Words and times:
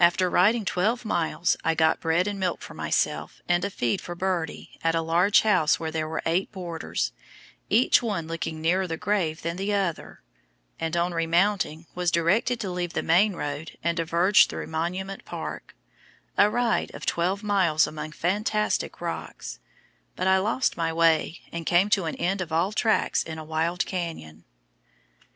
After 0.00 0.28
riding 0.28 0.64
twelve 0.64 1.04
miles 1.04 1.56
I 1.62 1.76
got 1.76 2.00
bread 2.00 2.26
and 2.26 2.40
milk 2.40 2.62
for 2.62 2.74
myself 2.74 3.40
and 3.48 3.64
a 3.64 3.70
feed 3.70 4.00
for 4.00 4.16
Birdie 4.16 4.76
at 4.82 4.96
a 4.96 5.00
large 5.02 5.42
house 5.42 5.78
where 5.78 5.92
there 5.92 6.08
were 6.08 6.20
eight 6.26 6.50
boarders, 6.50 7.12
each 7.70 8.02
one 8.02 8.26
looking 8.26 8.60
nearer 8.60 8.88
the 8.88 8.96
grave 8.96 9.42
than 9.42 9.56
the 9.56 9.72
other, 9.72 10.20
and 10.80 10.96
on 10.96 11.14
remounting 11.14 11.86
was 11.94 12.10
directed 12.10 12.58
to 12.58 12.72
leave 12.72 12.94
the 12.94 13.04
main 13.04 13.34
road 13.36 13.78
and 13.84 13.98
diverge 13.98 14.48
through 14.48 14.66
Monument 14.66 15.24
Park, 15.24 15.76
a 16.36 16.50
ride 16.50 16.92
of 16.92 17.06
twelve 17.06 17.44
miles 17.44 17.86
among 17.86 18.10
fantastic 18.10 19.00
rocks, 19.00 19.60
but 20.16 20.26
I 20.26 20.38
lost 20.38 20.76
my 20.76 20.92
way, 20.92 21.38
and 21.52 21.64
came 21.64 21.88
to 21.90 22.06
an 22.06 22.16
end 22.16 22.40
of 22.40 22.50
all 22.50 22.72
tracks 22.72 23.22
in 23.22 23.38
a 23.38 23.44
wild 23.44 23.86
canyon. 23.86 24.42